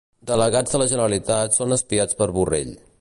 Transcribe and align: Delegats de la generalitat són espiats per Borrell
Delegats 0.29 0.73
de 0.75 0.79
la 0.81 0.87
generalitat 0.93 1.59
són 1.59 1.77
espiats 1.77 2.19
per 2.23 2.29
Borrell 2.39 2.75